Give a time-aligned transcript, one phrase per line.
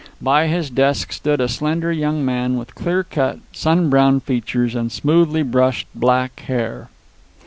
[0.19, 4.91] By his desk stood a slender young man with clear cut, sun browned features and
[4.91, 6.89] smoothly brushed black hair.